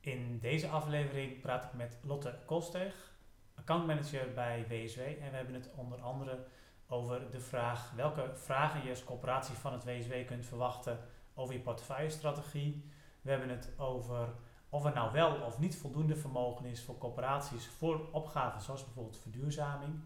[0.00, 3.12] In deze aflevering praat ik met Lotte Kolsteeg,
[3.54, 5.00] accountmanager bij WSW.
[5.00, 6.46] En we hebben het onder andere
[6.86, 10.98] over de vraag welke vragen je als corporatie van het WSW kunt verwachten
[11.34, 12.84] over je portefeuillestrategie.
[13.20, 14.28] We hebben het over
[14.68, 19.18] of er nou wel of niet voldoende vermogen is voor corporaties voor opgaven zoals bijvoorbeeld
[19.18, 20.00] verduurzaming.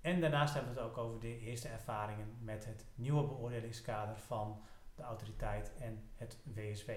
[0.00, 4.62] En daarnaast hebben we het ook over de eerste ervaringen met het nieuwe beoordelingskader van
[4.94, 6.90] de autoriteit en het WSW.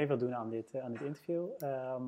[0.00, 1.48] Mee wil doen aan dit, eh, aan dit interview.
[1.58, 2.04] Ehm,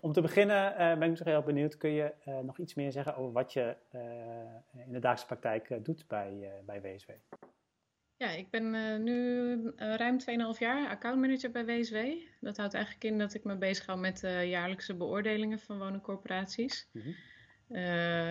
[0.00, 1.76] om te beginnen uh, ben ik nog heel benieuwd.
[1.76, 4.00] Kun je uh, nog iets meer zeggen over wat je uh,
[4.86, 7.10] in de dagelijkse praktijk doet bij, bij WSW?
[8.16, 8.70] Ja, ik ben
[9.02, 10.18] nu ruim
[10.54, 11.96] 2,5 jaar accountmanager bij WSW.
[12.40, 16.88] Dat houdt eigenlijk in dat ik me bezig hou met de jaarlijkse beoordelingen van woningcorporaties.
[16.92, 17.14] Mm -hmm.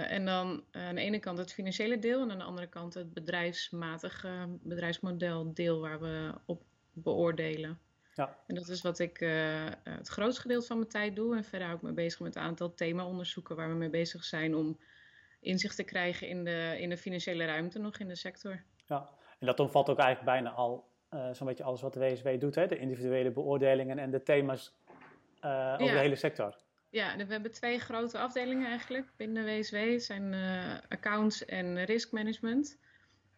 [0.03, 3.13] en dan aan de ene kant het financiële deel en aan de andere kant het
[3.13, 7.79] bedrijfsmatige bedrijfsmodel deel waar we op beoordelen.
[8.19, 8.37] Ja.
[8.47, 11.35] En dat is wat ik uh, het grootste gedeelte van mijn tijd doe.
[11.35, 14.55] En verder hou ik me bezig met een aantal themaonderzoeken waar we mee bezig zijn
[14.55, 14.79] om
[15.39, 18.63] inzicht te krijgen in de, in de financiële ruimte nog in de sector.
[18.85, 22.39] Ja, en dat omvat ook eigenlijk bijna al uh, zo'n beetje alles wat de WSW
[22.39, 22.67] doet, hè?
[22.67, 24.73] de individuele beoordelingen en de thema's
[25.45, 26.55] uh, over de hele sector.
[26.89, 29.75] Ja, we hebben twee grote afdelingen eigenlijk binnen de WSW.
[29.75, 30.35] Het zijn
[30.89, 32.79] accounts en risk management.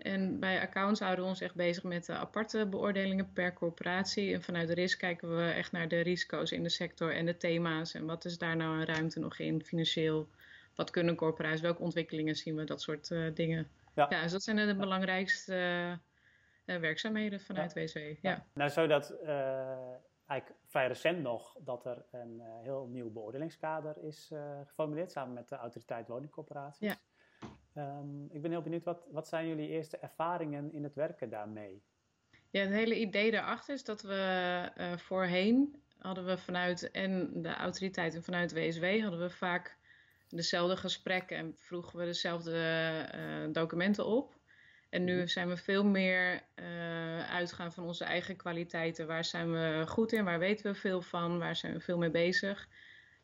[0.01, 4.33] En bij accounts houden we ons echt bezig met de aparte beoordelingen per corporatie.
[4.33, 7.37] En vanuit de risk kijken we echt naar de risico's in de sector en de
[7.37, 7.93] thema's.
[7.93, 10.27] En wat is daar nou een ruimte nog in, financieel?
[10.75, 13.67] Wat kunnen corporaties, welke ontwikkelingen zien we, dat soort uh, dingen.
[13.95, 14.05] Ja.
[14.09, 15.53] ja, dus dat zijn de belangrijkste
[16.65, 17.81] uh, werkzaamheden vanuit ja.
[17.81, 17.97] WSW.
[18.21, 18.45] Ja.
[18.53, 19.29] Nou, zou dat uh,
[20.25, 24.31] eigenlijk vrij recent nog dat er een heel nieuw beoordelingskader is
[24.65, 26.95] geformuleerd samen met de autoriteit woningcorporaties.
[27.77, 31.83] Um, ik ben heel benieuwd, wat, wat zijn jullie eerste ervaringen in het werken daarmee?
[32.49, 37.53] Ja, het hele idee daarachter is dat we uh, voorheen hadden we vanuit en de
[37.53, 39.77] autoriteiten vanuit WSW hadden we vaak
[40.29, 42.51] dezelfde gesprekken en vroegen we dezelfde
[43.15, 44.39] uh, documenten op.
[44.89, 45.27] En nu mhm.
[45.27, 49.07] zijn we veel meer uh, uitgaan van onze eigen kwaliteiten.
[49.07, 50.23] Waar zijn we goed in?
[50.23, 51.39] Waar weten we veel van?
[51.39, 52.67] Waar zijn we veel mee bezig?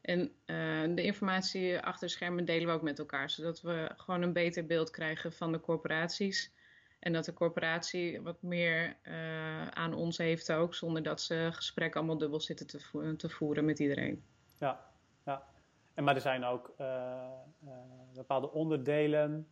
[0.07, 4.34] En uh, de informatie achter schermen delen we ook met elkaar, zodat we gewoon een
[4.34, 6.53] beter beeld krijgen van de corporaties.
[7.00, 12.00] En dat de corporatie wat meer uh, aan ons heeft ook, zonder dat ze gesprekken
[12.00, 14.23] allemaal dubbel zitten te, te voeren met iedereen.
[14.59, 14.91] Ja,
[15.25, 15.47] ja.
[15.94, 17.29] En, maar er zijn ook uh,
[18.13, 19.47] bepaalde onderdelen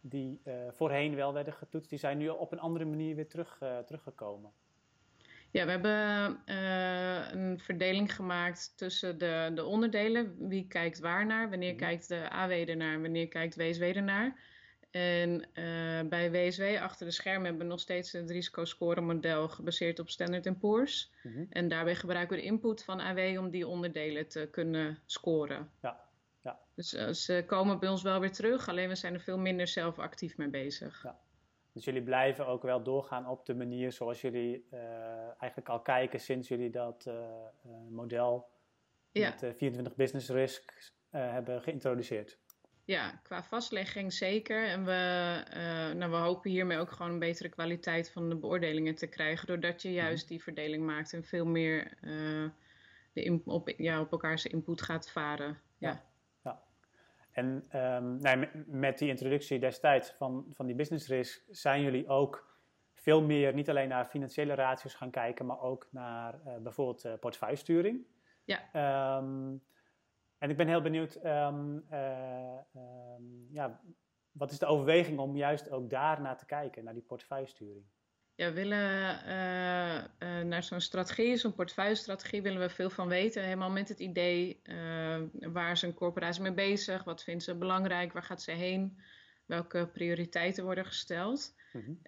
[0.00, 0.40] die
[0.70, 4.52] voorheen wel werden getoetst, die zijn nu op een andere manier weer terug, teruggekomen.
[5.56, 10.48] Ja, we hebben uh, een verdeling gemaakt tussen de, de onderdelen.
[10.48, 11.50] Wie kijkt waar naar?
[11.50, 11.78] Wanneer mm.
[11.78, 13.00] kijkt de AW ernaar?
[13.00, 14.40] Wanneer kijkt WSW ernaar?
[14.90, 20.10] En uh, bij WSW achter de schermen hebben we nog steeds het risicoscore-model gebaseerd op
[20.10, 21.12] Standard Poor's.
[21.22, 21.46] Mm -hmm.
[21.50, 25.70] En daarbij gebruiken we de input van AW om die onderdelen te kunnen scoren.
[25.82, 26.04] Ja.
[26.42, 26.58] Ja.
[26.74, 29.66] Dus uh, ze komen bij ons wel weer terug, alleen we zijn er veel minder
[29.66, 31.02] zelf actief mee bezig.
[31.02, 31.18] Ja.
[31.76, 34.80] Dus jullie blijven ook wel doorgaan op de manier zoals jullie uh,
[35.38, 38.48] eigenlijk al kijken sinds jullie dat uh, uh, model
[39.12, 39.28] ja.
[39.40, 42.38] met 24 business risk hebben geïntroduceerd.
[42.84, 44.66] Ja, qua vastlegging zeker.
[44.66, 45.42] En we,
[45.96, 49.46] nou, we hopen hiermee ook gewoon een betere kwaliteit van de beoordelingen te krijgen.
[49.46, 50.32] Doordat je juist mhm.
[50.32, 51.98] die verdeling maakt en veel meer
[53.12, 55.58] de op, ja, op elkaars input gaat varen.
[55.78, 55.88] ja.
[55.88, 56.04] ja.
[57.36, 62.58] En um, nee, met die introductie destijds van, van die business risk zijn jullie ook
[62.92, 67.12] veel meer niet alleen naar financiële ratios gaan kijken, maar ook naar uh, bijvoorbeeld uh,
[67.20, 68.06] portefeuillesturing.
[68.44, 68.58] Ja.
[69.18, 69.62] Um,
[70.38, 72.58] en ik ben heel benieuwd, um, uh,
[73.50, 73.80] ja,
[74.30, 77.84] wat is de overweging om juist ook daar naar te kijken, naar die portefeuillesturing?
[78.36, 83.42] Ja, willen uh, naar zo'n strategie, zo'n portefeuille-strategie, willen we veel van weten.
[83.42, 88.12] Helemaal met het idee uh, waar is een corporatie mee bezig, wat vindt ze belangrijk,
[88.12, 88.98] waar gaat ze heen,
[89.46, 91.54] welke prioriteiten worden gesteld.
[91.72, 91.98] Mm -hmm.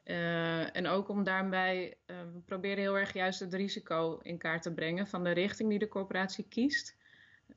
[0.73, 5.07] en ook om daarbij, we proberen heel erg juist het risico in kaart te brengen
[5.07, 6.97] van de richting die de corporatie kiest.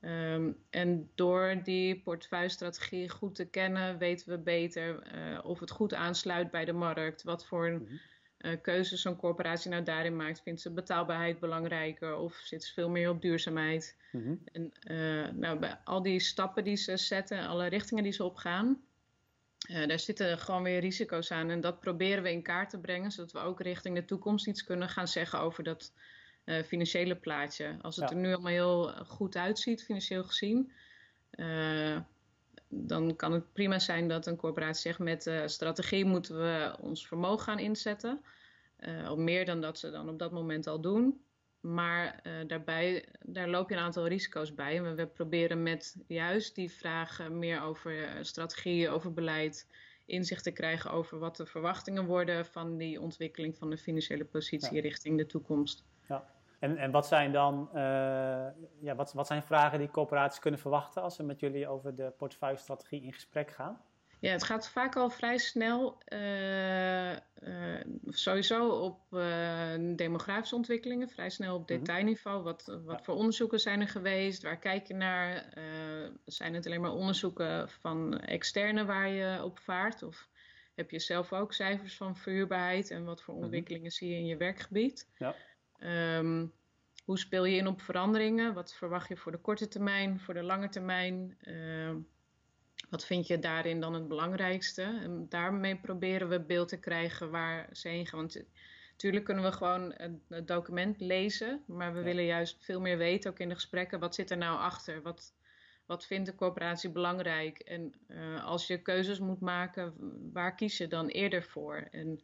[0.00, 5.02] Um, en door die portefeuille-strategie goed te kennen, weten we beter
[5.42, 8.00] of het goed aansluit bij de markt, wat voor mm -hmm
[8.42, 10.42] uh, keuzes zo'n corporatie nou daarin maakt.
[10.42, 13.96] Vindt ze betaalbaarheid belangrijker of zit ze veel meer op duurzaamheid?
[14.12, 14.40] Mm-hmm.
[14.52, 18.80] En uh, nou, bij al die stappen die ze zetten, alle richtingen die ze opgaan,
[19.70, 21.50] uh, daar zitten gewoon weer risico's aan.
[21.50, 24.64] En dat proberen we in kaart te brengen, zodat we ook richting de toekomst iets
[24.64, 25.92] kunnen gaan zeggen over dat
[26.66, 27.76] financiële plaatje.
[27.80, 30.72] Als het er nu allemaal heel goed uitziet, financieel gezien
[32.74, 37.06] dan kan het prima zijn dat een corporatie zegt met uh, strategie moeten we ons
[37.06, 38.20] vermogen gaan inzetten.
[38.78, 41.20] Uh, of meer dan dat ze dan op dat moment al doen.
[41.60, 44.76] Maar uh, daarbij, daar loop je een aantal risico's bij.
[44.76, 49.66] En we, we proberen met juist die vragen meer over strategie, over beleid,
[50.06, 54.80] inzicht te krijgen over wat de verwachtingen worden van die ontwikkeling van de financiële positie
[54.80, 55.84] richting de toekomst.
[56.08, 56.41] Ja.
[56.62, 57.80] En, en wat zijn dan uh,
[58.80, 62.12] ja, wat, wat zijn vragen die corporaties kunnen verwachten als ze met jullie over de
[62.16, 63.80] portefeuillestrategie in gesprek gaan?
[64.20, 67.16] Ja, het gaat vaak al vrij snel, uh, uh,
[68.06, 69.00] sowieso op
[69.96, 71.78] demografische ontwikkelingen, vrij snel op mhm.
[71.78, 72.42] detailniveau.
[72.42, 74.42] Wat, wat voor onderzoeken zijn er geweest?
[74.42, 75.52] Waar kijk je naar?
[76.24, 80.02] zijn het alleen maar onderzoeken van externe waar je op vaart?
[80.02, 80.28] Of
[80.74, 83.42] heb je zelf ook cijfers van verhuurbaarheid en wat voor mhm.
[83.42, 85.08] ontwikkelingen zie je in je werkgebied?
[85.18, 85.34] Ja.
[85.84, 86.52] Um,
[87.04, 88.54] hoe speel je in op veranderingen?
[88.54, 91.36] Wat verwacht je voor de korte termijn, voor de lange termijn?
[91.42, 91.94] Uh,
[92.90, 94.82] wat vind je daarin dan het belangrijkste?
[94.82, 98.18] En daarmee proberen we beeld te krijgen waar ze heen gaan.
[98.18, 98.44] Want
[98.90, 99.94] natuurlijk kunnen we gewoon
[100.28, 104.14] het, document lezen, maar we willen juist veel meer weten, ook in de gesprekken, wat
[104.14, 105.02] zit er nou achter?
[105.02, 105.34] Wat,
[105.86, 107.58] wat vindt de corporatie belangrijk?
[107.58, 109.94] En uh, als je keuzes moet maken,
[110.32, 111.76] waar kies je dan eerder voor?
[111.90, 112.20] En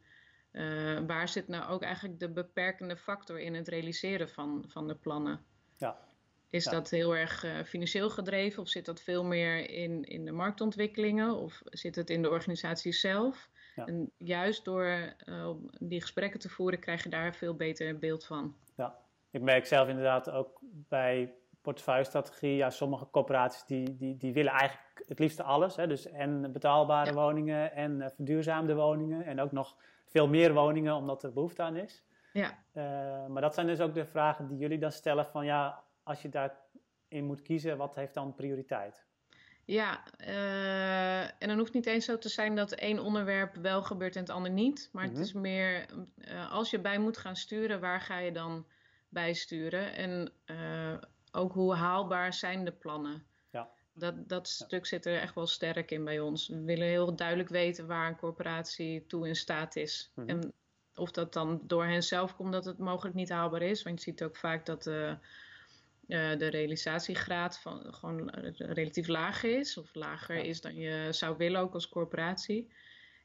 [0.51, 4.95] uh, waar zit nou ook eigenlijk de beperkende factor in het realiseren van, van de
[4.95, 5.45] plannen?
[5.77, 5.97] Ja.
[6.49, 10.31] Is dat heel erg uh, financieel gedreven of zit dat veel meer in, in de
[10.31, 13.49] marktontwikkelingen of zit het in de organisatie zelf?
[13.75, 13.85] Ja.
[13.85, 15.49] En juist door uh,
[15.79, 18.55] die gesprekken te voeren krijg je daar een veel beter beeld van.
[18.75, 18.97] Ja,
[19.31, 25.03] ik merk zelf inderdaad ook bij portefeuillestrategie, ja, sommige corporaties die, die, die willen eigenlijk
[25.07, 25.75] het liefste alles.
[25.75, 25.87] Hè?
[25.87, 27.15] Dus en betaalbare ja.
[27.15, 29.75] woningen en uh, verduurzaamde woningen en ook nog
[30.05, 32.03] veel meer woningen omdat er behoefte aan is.
[32.33, 32.57] Ja.
[32.73, 36.21] Uh, maar dat zijn dus ook de vragen die jullie dan stellen van ja, als
[36.21, 39.07] je daarin moet kiezen, wat heeft dan prioriteit?
[39.65, 44.15] Ja, uh, en dan hoeft niet eens zo te zijn dat één onderwerp wel gebeurt
[44.15, 44.89] en het ander niet.
[44.91, 45.19] Maar mm -hmm.
[45.19, 45.85] het is meer,
[46.17, 48.65] uh, als je bij moet gaan sturen, waar ga je dan
[49.09, 49.93] bij sturen?
[49.93, 50.31] En
[51.31, 53.25] ook hoe haalbaar zijn de plannen?
[53.51, 53.69] Ja.
[53.93, 56.47] Dat, dat stuk zit er echt wel sterk in bij ons.
[56.47, 60.11] We willen heel duidelijk weten waar een corporatie toe in staat is.
[60.15, 60.39] Mm -hmm.
[60.41, 60.53] En
[60.95, 63.83] of dat dan door hen zelf komt dat het mogelijk niet haalbaar is.
[63.83, 65.13] Want je ziet ook vaak dat uh,
[66.07, 69.77] de realisatiegraad van, gewoon relatief laag is.
[69.77, 70.43] Of lager ja.
[70.43, 72.71] is dan je zou willen ook als corporatie.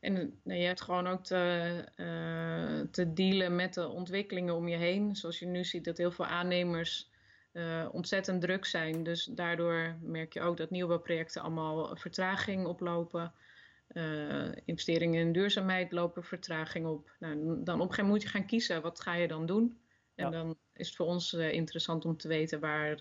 [0.00, 5.16] En je hebt gewoon ook te, uh, te dealen met de ontwikkelingen om je heen.
[5.16, 7.10] Zoals je nu ziet dat heel veel aannemers
[7.54, 9.02] uh, ontzettend druk zijn.
[9.02, 13.32] Dus daardoor merk je ook dat nieuwbouwprojecten allemaal vertraging oplopen.
[13.92, 17.10] Uh, investeringen in duurzaamheid lopen vertraging op.
[17.18, 18.82] Nou, dan op een gegeven moment moet je gaan kiezen.
[18.82, 19.78] Wat ga je dan doen?
[20.14, 20.30] En ja.
[20.30, 22.98] dan is het voor ons uh, interessant om te weten waar,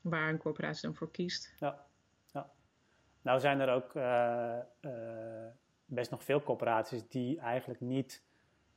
[0.00, 1.54] waar een corporatie dan voor kiest.
[1.58, 1.86] Ja,
[2.32, 2.50] ja.
[3.22, 3.92] Nou zijn er ook
[5.84, 8.22] best nog veel corporaties die eigenlijk niet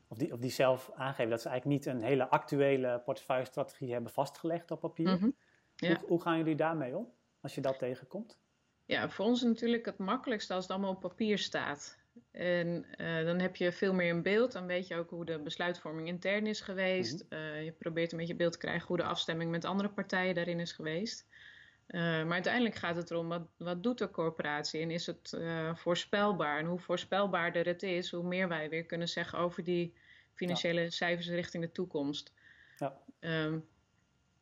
[0.09, 4.11] of die, of die zelf aangeven dat ze eigenlijk niet een hele actuele portefeuillestrategie hebben
[4.11, 5.09] vastgelegd op papier.
[5.09, 5.35] Mm -hmm.
[5.75, 5.87] ja.
[5.87, 8.39] hoe, hoe, gaan jullie daarmee om als je dat tegenkomt?
[8.85, 11.97] Ja, voor ons is natuurlijk het makkelijkste als het allemaal op papier staat.
[12.31, 14.51] En uh, dan heb je veel meer een beeld.
[14.51, 17.23] Dan weet je ook hoe de besluitvorming intern is geweest.
[17.23, 17.47] Mm -hmm.
[17.47, 20.59] uh, je probeert een beetje beeld te krijgen hoe de afstemming met andere partijen daarin
[20.59, 21.27] is geweest.
[21.89, 25.75] Uh, maar uiteindelijk gaat het erom, wat, wat doet de corporatie en is het uh,
[25.75, 26.59] voorspelbaar?
[26.59, 29.93] En hoe voorspelbaarder het is, hoe meer wij weer kunnen zeggen over die
[30.33, 30.89] financiële ja.
[30.89, 32.33] cijfers richting de toekomst.
[32.77, 32.97] Ja.
[33.19, 33.67] Um,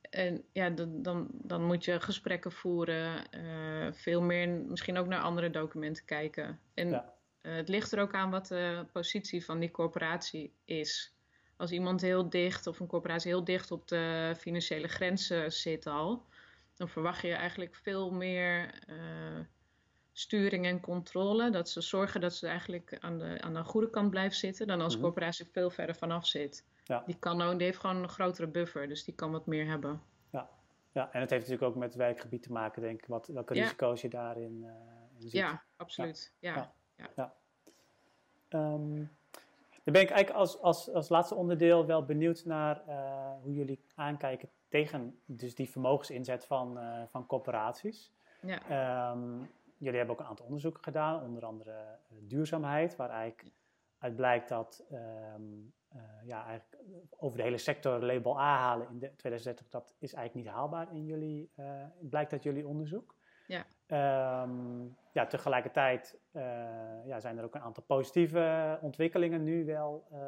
[0.10, 5.50] en ja, dan, dan, moet je gesprekken voeren, uh, veel meer misschien ook naar andere
[5.50, 6.60] documenten kijken.
[6.74, 7.14] En ja.
[7.42, 11.16] het ligt er ook aan wat de positie van die corporatie is.
[11.56, 16.26] Als iemand heel dicht of een corporatie heel dicht op de financiële grenzen zit al,
[16.78, 19.40] dan verwacht je eigenlijk veel meer uh,
[20.12, 21.50] sturing en controle.
[21.50, 24.82] Dat ze zorgen dat ze eigenlijk aan de, aan de goede kant blijven zitten dan
[24.82, 25.10] als mm -hmm.
[25.10, 26.66] corporatie veel verder vanaf zit.
[26.84, 27.04] Ja.
[27.06, 30.02] Die, kan ook, die heeft gewoon een grotere buffer, dus die kan wat meer hebben.
[30.30, 30.50] Ja,
[30.92, 33.56] ja en het heeft natuurlijk ook met het werkgebied te maken, denk ik, wat, welke
[33.56, 33.62] ja.
[33.62, 34.70] risico's je daarin uh,
[35.16, 35.32] in ziet.
[35.32, 36.34] Ja, absoluut.
[36.40, 36.56] Ja.
[36.56, 36.74] ja.
[36.96, 37.10] ja.
[37.16, 37.34] ja.
[38.60, 39.17] Um,
[39.88, 43.84] dan ben ik eigenlijk als, als, als laatste onderdeel wel benieuwd naar uh, hoe jullie
[43.96, 48.14] aankijken tegen dus die vermogensinzet van, uh, van corporaties.
[48.42, 49.12] Ja.
[49.12, 53.54] Um, jullie hebben ook een aantal onderzoeken gedaan, onder andere uh, duurzaamheid, waar eigenlijk
[53.98, 55.74] uit blijkt dat um,
[56.24, 56.84] ja, eigenlijk
[57.18, 60.92] over de hele sector label A halen in de 2030, dat is eigenlijk niet haalbaar
[60.92, 61.52] in jullie,
[62.00, 63.16] blijkt uit jullie onderzoek.
[63.48, 63.66] Ja.
[63.92, 66.42] Um, ja, tegelijkertijd uh,
[67.06, 70.08] ja, zijn er ook een aantal positieve ontwikkelingen nu wel.
[70.12, 70.20] Uh,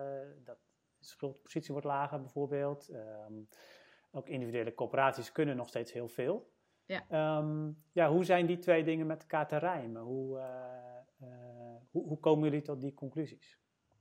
[0.44, 0.58] dat
[0.98, 2.90] de schuldpositie wordt lager bijvoorbeeld.
[2.94, 3.48] Um,
[4.12, 6.52] ook individuele corporaties kunnen nog steeds heel veel.
[6.86, 7.06] Ja.
[7.10, 10.02] Ehm, ja, hoe zijn die twee dingen met elkaar te rijmen?
[10.02, 10.42] Hoe,
[11.92, 13.60] hoe, hoe komen jullie tot die conclusies?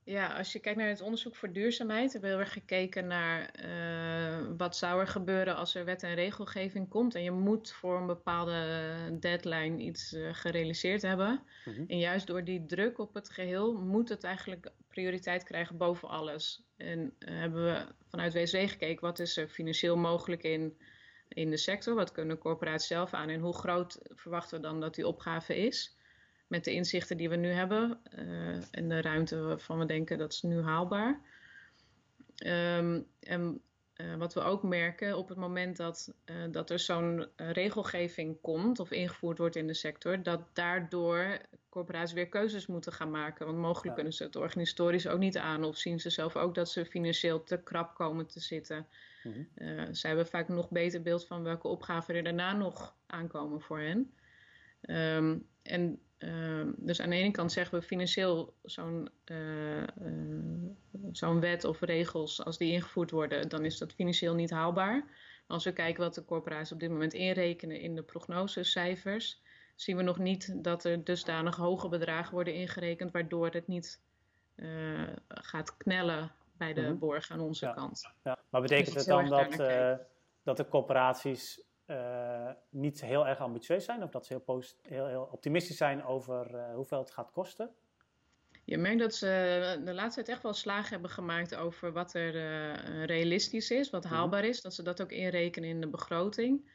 [0.09, 3.53] Ja, als je kijkt naar het onderzoek voor duurzaamheid, hebben we heel erg gekeken naar
[3.65, 7.15] uh, wat zou er gebeuren als er wet en regelgeving komt.
[7.15, 8.87] En je moet voor een bepaalde
[9.19, 11.43] deadline iets uh, gerealiseerd hebben.
[11.65, 11.83] Mhm.
[11.87, 16.63] En juist door die druk op het geheel moet het eigenlijk prioriteit krijgen boven alles.
[16.77, 20.77] En uh, hebben we vanuit WSW gekeken wat is er financieel mogelijk in,
[21.27, 24.95] in de sector, wat kunnen corporaties zelf aan en hoe groot verwachten we dan dat
[24.95, 25.97] die opgave is
[26.49, 30.33] met de inzichten die we nu hebben uh, en de ruimte waarvan we denken dat
[30.33, 31.21] is nu haalbaar.
[32.45, 33.61] Um, en
[33.95, 38.79] uh, wat we ook merken op het moment dat, uh, dat er zo'n regelgeving komt
[38.79, 41.37] of ingevoerd wordt in de sector, dat daardoor
[41.69, 43.45] corporaties weer keuzes moeten gaan maken.
[43.45, 43.93] Want mogelijk ja.
[43.93, 47.43] kunnen ze het organisatorisch ook niet aan of zien ze zelf ook dat ze financieel
[47.43, 48.87] te krap komen te zitten.
[49.23, 49.93] Mm -hmm.
[49.93, 54.13] zij hebben vaak nog beter beeld van welke opgaven er daarna nog aankomen voor hen.
[54.81, 59.85] Um, en uh, dus aan de ene kant zeggen we financieel zo'n uh, uh,
[61.11, 64.95] zo'n wet of regels, als die ingevoerd worden, dan is dat financieel niet haalbaar.
[64.95, 69.41] Maar als we kijken wat de corporaties op dit moment inrekenen in de prognosecijfers,
[69.75, 74.01] zien we nog niet dat er dusdanig hoge bedragen worden ingerekend, waardoor het niet
[75.27, 76.99] gaat knellen bij de mm-hmm.
[76.99, 77.73] borg aan onze ja.
[77.73, 78.11] kant.
[78.23, 78.39] Ja.
[78.49, 79.57] Maar betekent dus het dan dat,
[80.43, 85.29] dat de corporaties uh, niet heel erg ambitieus zijn of dat ze heel, heel, heel
[85.31, 87.69] optimistisch zijn over uh, hoeveel het gaat kosten?
[88.63, 92.35] Je merkt dat ze de laatste tijd echt wel slagen hebben gemaakt over wat er
[92.35, 94.61] uh, realistisch is, wat haalbaar is.
[94.61, 96.71] Dat ze dat ook inrekenen in de begroting.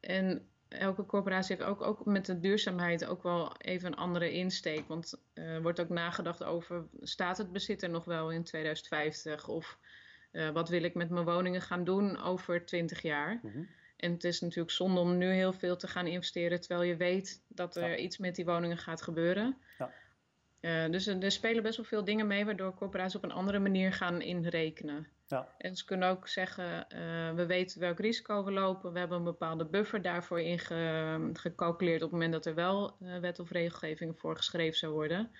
[0.00, 4.88] en elke corporatie heeft ook, ook met de duurzaamheid ook wel even een andere insteek.
[4.88, 9.48] Want er wordt ook nagedacht over, staat het bezit er nog wel in 2050?
[9.48, 9.78] Of
[10.32, 13.38] uh, wat wil ik met mijn woningen gaan doen over 20 jaar?
[13.42, 13.68] Mm -hmm.
[13.96, 17.42] En het is natuurlijk zonde om nu heel veel te gaan investeren terwijl je weet
[17.48, 17.96] dat er ja.
[17.96, 19.56] iets met die woningen gaat gebeuren.
[19.78, 19.92] Ja.
[20.60, 23.92] Uh, dus er spelen best wel veel dingen mee waardoor corporaties op een andere manier
[23.92, 25.08] gaan inrekenen.
[25.26, 25.48] Ja.
[25.58, 28.92] En ze kunnen ook zeggen, uh, we weten welk risico we lopen.
[28.92, 33.38] We hebben een bepaalde buffer daarvoor ingecalculeerd op het moment dat er wel uh, wet
[33.38, 35.30] of regelgeving voor geschreven zou worden.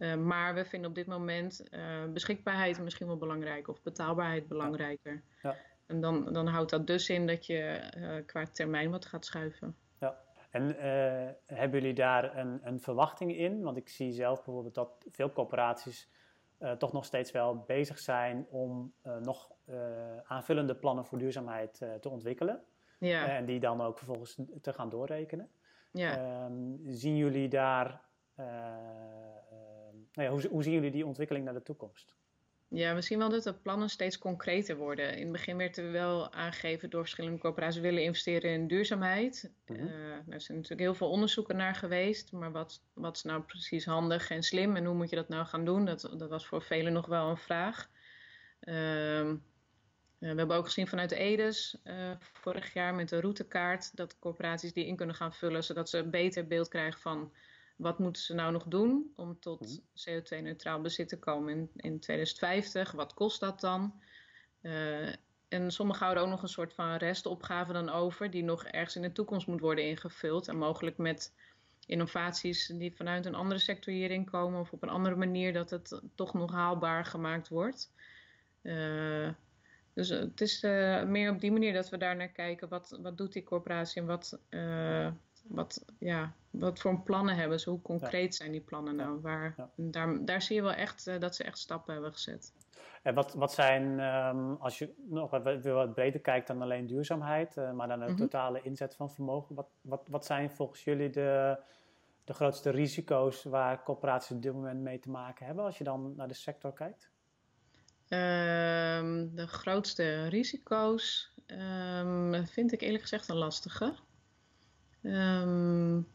[0.00, 5.22] Uh, maar we vinden op dit moment uh, beschikbaarheid misschien wel belangrijk of betaalbaarheid belangrijker.
[5.42, 5.56] Ja.
[5.86, 9.76] En dan, dan houdt dat dus in dat je uh, qua termijn wat gaat schuiven.
[9.98, 10.18] Ja.
[10.50, 10.76] En
[11.46, 13.62] hebben jullie daar een, een, verwachting in?
[13.62, 16.08] Want ik zie zelf bijvoorbeeld dat veel corporaties
[16.78, 18.92] toch nog steeds wel bezig zijn om
[19.22, 19.52] nog
[20.24, 22.62] aanvullende plannen voor duurzaamheid te ontwikkelen.
[22.98, 23.26] Ja.
[23.26, 25.48] en die dan ook vervolgens te gaan doorrekenen.
[25.92, 26.16] Ja.
[26.16, 28.00] Ehm, zien jullie daar
[30.12, 32.14] nou ja, hoe, hoe zien jullie die ontwikkeling naar de toekomst?
[32.72, 35.16] Ja, we zien wel dat de plannen steeds concreter worden.
[35.16, 39.50] In het begin werd er wel aangegeven door verschillende corporaties willen investeren in duurzaamheid.
[39.66, 39.86] Mm -hmm.
[39.86, 43.84] uh, er zijn natuurlijk heel veel onderzoeken naar geweest, maar wat, wat is nou precies
[43.84, 45.84] handig en slim en hoe moet je dat nou gaan doen?
[45.84, 47.90] Dat, dat was voor velen nog wel een vraag.
[48.60, 49.32] Uh,
[50.18, 54.72] we hebben ook gezien vanuit de EDES uh, vorig jaar met de routekaart dat corporaties
[54.72, 57.32] die in kunnen gaan vullen, zodat ze een beter beeld krijgen van
[57.80, 60.10] wat moeten ze nou nog doen om tot mhm.
[60.10, 62.92] CO2-neutraal bezit te komen in, in 2050?
[62.92, 64.00] Wat kost dat dan?
[64.62, 65.08] Uh,
[65.48, 69.02] en sommigen houden ook nog een soort van restopgave dan over, die nog ergens in
[69.02, 70.48] de toekomst moet worden ingevuld.
[70.48, 71.32] En mogelijk met
[71.86, 76.00] innovaties die vanuit een andere sector hierin komen of op een andere manier dat het
[76.14, 77.92] toch nog haalbaar gemaakt wordt.
[78.62, 79.28] Uh,
[79.92, 82.68] dus het is uh, meer op die manier dat we daar naar kijken.
[82.68, 84.38] Wat, wat doet die corporatie en wat,
[85.48, 87.70] wat, ja, wat voor plannen hebben ze?
[87.70, 89.20] Hoe concreet zijn die plannen nou?
[89.20, 92.52] Waar, daar, daar zie je wel echt uh, dat ze echt stappen hebben gezet.
[93.02, 97.56] En wat, wat zijn, um, als je nog wat, wat breder kijkt dan alleen duurzaamheid,
[97.56, 98.20] uh, maar dan de mm -hmm.
[98.20, 101.58] totale inzet van vermogen, wat, wat, wat zijn volgens jullie de,
[102.24, 106.14] de grootste risico's waar corporaties op dit moment mee te maken hebben als je dan
[106.16, 107.10] naar de sector kijkt?
[108.08, 113.94] Um, de grootste risico's um, vind ik eerlijk gezegd een lastige.
[115.02, 116.06] Um,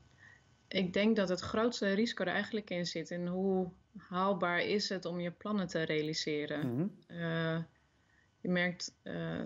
[0.75, 5.05] ik denk dat het grootste risico er eigenlijk in zit in hoe haalbaar is het
[5.05, 6.67] om je plannen te realiseren.
[6.67, 6.91] Mm -hmm.
[7.07, 7.59] uh,
[8.41, 9.41] je merkt, uh,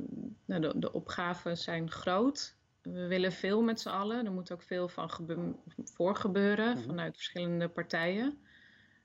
[0.46, 2.56] nou, de, de, opgaven zijn groot.
[2.82, 4.26] We willen veel met z'n allen.
[4.26, 6.84] Er moet ook veel van gebe voor gebeuren mm -hmm.
[6.84, 8.38] vanuit verschillende partijen.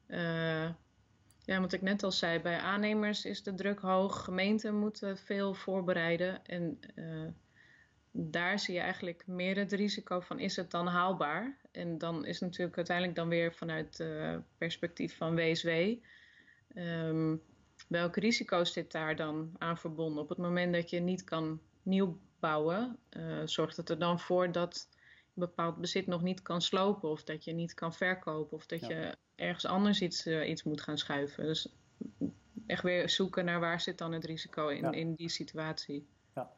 [0.09, 0.69] Uh,
[1.45, 4.25] ja, wat ik net al zei, bij aannemers is de druk hoog.
[4.25, 6.45] Gemeenten moeten veel voorbereiden.
[6.45, 6.79] En
[8.11, 11.63] daar zie je eigenlijk meer het risico van is het dan haalbaar?
[11.77, 15.69] En dan is natuurlijk uiteindelijk dan weer vanuit het perspectief van WSW.
[16.75, 17.43] Um,
[17.89, 20.23] welke risico's zit daar dan aan verbonden?
[20.23, 22.99] Op het moment dat je niet kan nieuw opbouwen,
[23.45, 24.89] zorgt het er dan voor dat
[25.33, 28.87] je bepaald bezit nog niet kan slopen of dat je niet kan verkopen of dat
[28.87, 31.45] je ergens anders iets, iets moet gaan schuiven.
[31.45, 31.75] Dus
[32.67, 36.07] echt weer zoeken naar waar zit dan het risico in, in die situatie.
[36.35, 36.51] Ja.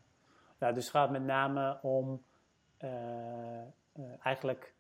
[0.60, 2.22] ja, dus het gaat met name om
[4.22, 4.74] eigenlijk,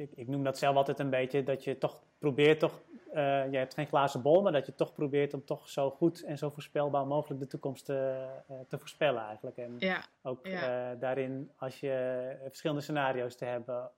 [0.00, 2.80] ik, ik noem dat zelf altijd een beetje, dat je toch probeert toch,
[3.14, 6.22] uh, je hebt geen glazen bol, maar dat je toch probeert om toch zo goed
[6.22, 9.56] en zo voorspelbaar mogelijk de toekomst te, uh, te voorspellen eigenlijk.
[9.56, 10.92] En ja, ook ja.
[10.92, 13.90] Uh, daarin, als je verschillende scenario's te hebben,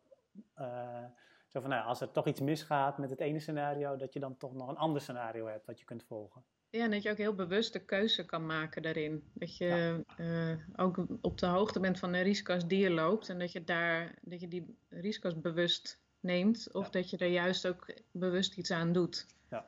[1.47, 4.37] zo van, nou, als er toch iets misgaat met het ene scenario, dat je dan
[4.37, 6.45] toch nog een ander scenario hebt wat je kunt volgen.
[6.73, 9.23] Ja, en dat je ook heel bewust de keuze kan maken daarin.
[9.33, 10.59] Dat je ja.
[10.77, 14.15] ook op de hoogte bent van de risico's die je loopt en dat je, daar,
[14.21, 18.93] dat je die risico's bewust neemt, of dat je er juist ook bewust iets aan
[18.93, 19.27] doet.
[19.51, 19.67] Ja.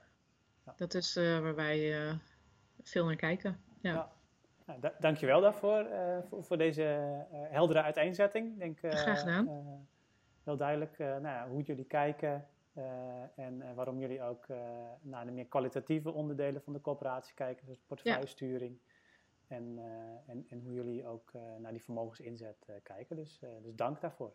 [0.66, 0.74] ja.
[0.76, 2.14] Dat is uh, waar wij uh,
[2.82, 3.60] veel naar kijken.
[3.80, 3.92] Ja.
[3.92, 4.12] ja.
[4.66, 5.86] Nou, da dankjewel daarvoor,
[6.28, 6.82] voor, voor, deze
[7.30, 8.58] heldere uiteenzetting.
[8.58, 9.48] Denk, Graag gedaan.
[10.44, 12.48] heel duidelijk nou, hoe jullie kijken
[13.34, 14.46] en waarom jullie ook
[15.00, 18.78] naar de meer kwalitatieve onderdelen van de coöperatie kijken, dus portefeuillesturing.
[19.46, 19.78] En,
[20.26, 23.16] en, en, hoe jullie ook naar die vermogensinzet kijken.
[23.16, 24.32] Dus, dus dank daarvoor.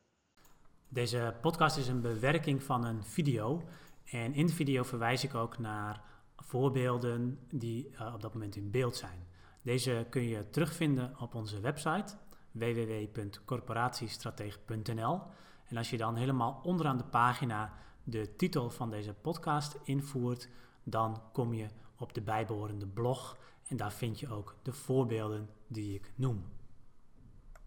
[0.87, 3.63] Deze podcast is een bewerking van een video.
[4.05, 6.01] En in de video verwijs ik ook naar
[6.35, 9.27] voorbeelden die uh, op dat moment in beeld zijn.
[9.61, 12.15] Deze kun je terugvinden op onze website
[12.51, 15.21] www.corporatiestratege.nl.
[15.65, 17.73] En als je dan helemaal onderaan de pagina
[18.09, 20.49] de titel van deze podcast invoert,
[20.83, 23.37] dan kom je op de bijbehorende blog
[23.67, 26.43] en daar vind je ook de voorbeelden die ik noem.